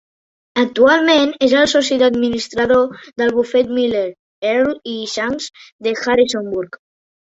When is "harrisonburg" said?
6.01-6.81